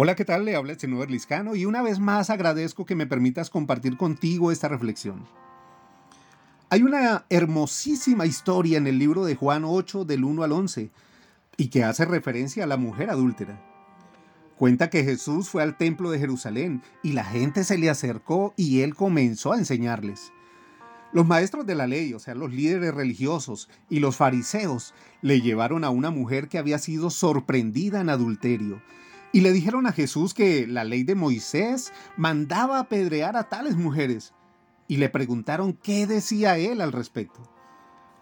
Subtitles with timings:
[0.00, 0.44] Hola, ¿qué tal?
[0.44, 4.52] Le habla el señor Liscano y una vez más agradezco que me permitas compartir contigo
[4.52, 5.26] esta reflexión.
[6.70, 10.92] Hay una hermosísima historia en el libro de Juan 8 del 1 al 11
[11.56, 13.60] y que hace referencia a la mujer adúltera.
[14.56, 18.82] Cuenta que Jesús fue al templo de Jerusalén y la gente se le acercó y
[18.82, 20.30] él comenzó a enseñarles.
[21.12, 25.82] Los maestros de la ley, o sea, los líderes religiosos y los fariseos, le llevaron
[25.82, 28.80] a una mujer que había sido sorprendida en adulterio
[29.32, 34.34] y le dijeron a Jesús que la ley de Moisés mandaba apedrear a tales mujeres
[34.86, 37.40] y le preguntaron qué decía él al respecto.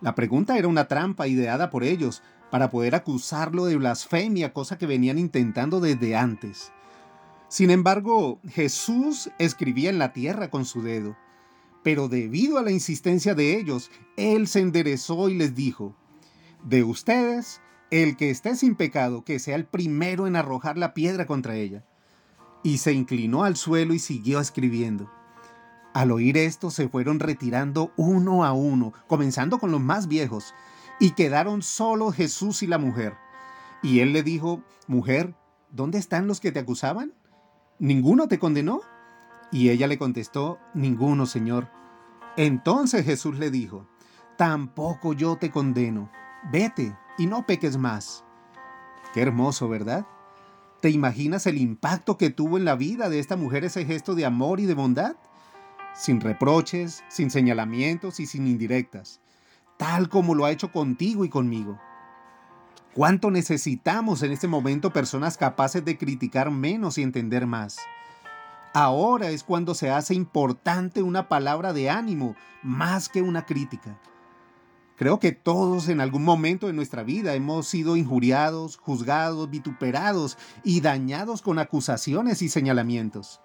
[0.00, 4.86] La pregunta era una trampa ideada por ellos para poder acusarlo de blasfemia, cosa que
[4.86, 6.72] venían intentando desde antes.
[7.48, 11.16] Sin embargo, Jesús escribía en la tierra con su dedo
[11.86, 15.94] pero debido a la insistencia de ellos, él se enderezó y les dijo,
[16.64, 21.26] de ustedes, el que esté sin pecado, que sea el primero en arrojar la piedra
[21.26, 21.84] contra ella.
[22.62, 25.10] Y se inclinó al suelo y siguió escribiendo.
[25.94, 30.54] Al oír esto se fueron retirando uno a uno, comenzando con los más viejos,
[30.98, 33.14] y quedaron solo Jesús y la mujer.
[33.82, 35.34] Y él le dijo, Mujer,
[35.70, 37.14] ¿dónde están los que te acusaban?
[37.78, 38.80] ¿Ninguno te condenó?
[39.52, 41.70] Y ella le contestó, Ninguno, Señor.
[42.36, 43.86] Entonces Jesús le dijo,
[44.36, 46.10] Tampoco yo te condeno,
[46.50, 48.24] vete y no peques más.
[49.14, 50.06] Qué hermoso, ¿verdad?
[50.80, 54.26] ¿Te imaginas el impacto que tuvo en la vida de esta mujer ese gesto de
[54.26, 55.16] amor y de bondad?
[55.94, 59.20] Sin reproches, sin señalamientos y sin indirectas,
[59.78, 61.80] tal como lo ha hecho contigo y conmigo.
[62.94, 67.78] ¿Cuánto necesitamos en este momento personas capaces de criticar menos y entender más?
[68.72, 73.98] Ahora es cuando se hace importante una palabra de ánimo más que una crítica.
[74.96, 80.80] Creo que todos en algún momento de nuestra vida hemos sido injuriados, juzgados, vituperados y
[80.80, 83.42] dañados con acusaciones y señalamientos.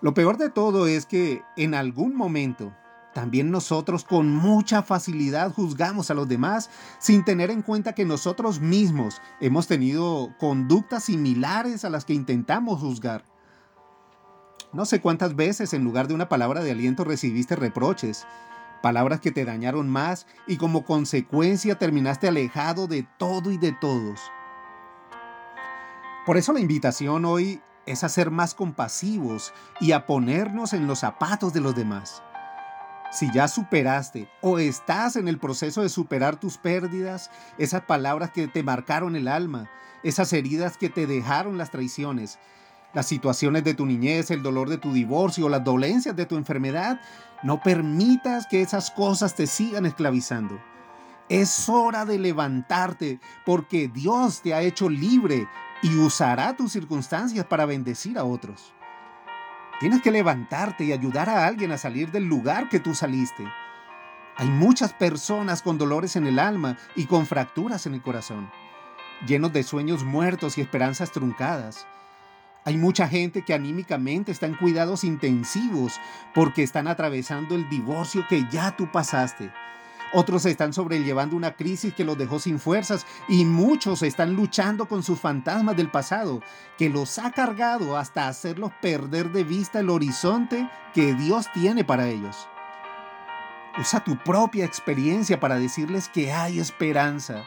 [0.00, 2.72] Lo peor de todo es que en algún momento
[3.12, 8.60] también nosotros con mucha facilidad juzgamos a los demás sin tener en cuenta que nosotros
[8.60, 13.24] mismos hemos tenido conductas similares a las que intentamos juzgar.
[14.72, 18.26] No sé cuántas veces en lugar de una palabra de aliento recibiste reproches,
[18.82, 24.20] palabras que te dañaron más y como consecuencia terminaste alejado de todo y de todos.
[26.26, 31.00] Por eso la invitación hoy es a ser más compasivos y a ponernos en los
[31.00, 32.22] zapatos de los demás.
[33.10, 38.48] Si ya superaste o estás en el proceso de superar tus pérdidas, esas palabras que
[38.48, 39.70] te marcaron el alma,
[40.02, 42.38] esas heridas que te dejaron las traiciones,
[42.94, 47.00] las situaciones de tu niñez, el dolor de tu divorcio, las dolencias de tu enfermedad,
[47.42, 50.60] no permitas que esas cosas te sigan esclavizando.
[51.28, 55.48] Es hora de levantarte porque Dios te ha hecho libre
[55.82, 58.74] y usará tus circunstancias para bendecir a otros.
[59.80, 63.44] Tienes que levantarte y ayudar a alguien a salir del lugar que tú saliste.
[64.36, 68.50] Hay muchas personas con dolores en el alma y con fracturas en el corazón,
[69.26, 71.86] llenos de sueños muertos y esperanzas truncadas.
[72.64, 76.00] Hay mucha gente que anímicamente está en cuidados intensivos
[76.32, 79.50] porque están atravesando el divorcio que ya tú pasaste.
[80.14, 85.02] Otros están sobrellevando una crisis que los dejó sin fuerzas y muchos están luchando con
[85.02, 86.40] sus fantasmas del pasado,
[86.78, 92.08] que los ha cargado hasta hacerlos perder de vista el horizonte que Dios tiene para
[92.08, 92.46] ellos.
[93.80, 97.42] Usa tu propia experiencia para decirles que hay esperanza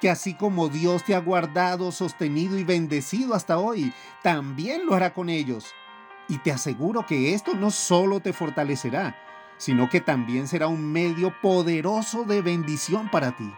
[0.00, 3.92] que así como Dios te ha guardado, sostenido y bendecido hasta hoy,
[4.22, 5.74] también lo hará con ellos.
[6.28, 9.16] Y te aseguro que esto no solo te fortalecerá,
[9.56, 13.52] sino que también será un medio poderoso de bendición para ti.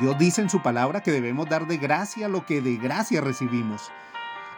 [0.00, 3.90] Dios dice en su palabra que debemos dar de gracia lo que de gracia recibimos.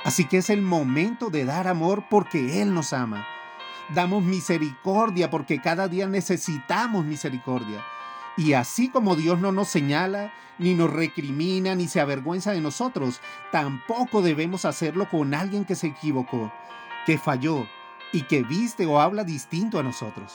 [0.05, 3.27] Así que es el momento de dar amor porque Él nos ama.
[3.95, 7.83] Damos misericordia porque cada día necesitamos misericordia.
[8.37, 13.21] Y así como Dios no nos señala, ni nos recrimina, ni se avergüenza de nosotros,
[13.53, 16.53] tampoco debemos hacerlo con alguien que se equivocó,
[17.07, 17.67] que falló
[18.13, 20.33] y que viste o habla distinto a nosotros.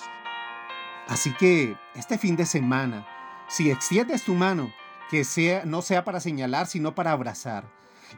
[1.07, 3.05] Así que este fin de semana,
[3.47, 4.71] si extiendes tu mano,
[5.09, 7.65] que sea, no sea para señalar, sino para abrazar.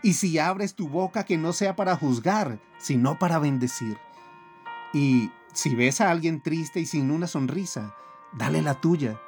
[0.04, 3.98] Y si abres tu boca, que no sea para juzgar, sino para bendecir.
[4.94, 7.96] Y si ves a alguien triste y sin una sonrisa,
[8.34, 9.20] dale la tuya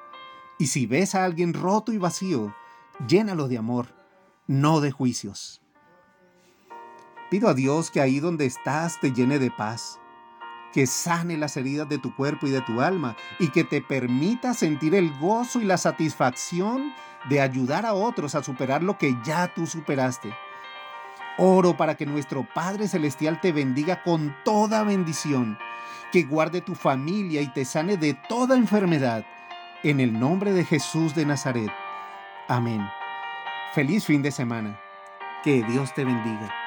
[0.57, 2.55] y si ves a alguien roto y vacío,
[3.07, 3.95] llénalo de amor,
[4.47, 5.61] no de juicios.
[7.29, 9.99] Pido a Dios que ahí donde estás te llene de paz,
[10.71, 14.53] que sane las heridas de tu cuerpo y de tu alma y que te permita
[14.53, 16.93] sentir el gozo y la satisfacción
[17.29, 20.33] de ayudar a otros a superar lo que ya tú superaste.
[21.37, 25.57] Oro para que nuestro Padre Celestial te bendiga con toda bendición,
[26.11, 29.25] que guarde tu familia y te sane de toda enfermedad.
[29.83, 31.69] En el nombre de Jesús de Nazaret.
[32.47, 32.81] Amén.
[33.73, 34.79] Feliz fin de semana.
[35.43, 36.62] Que Dios te bendiga.